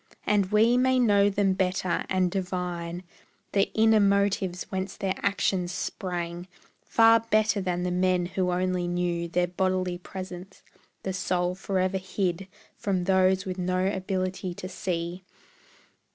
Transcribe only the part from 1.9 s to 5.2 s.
and divine The inner motives whence their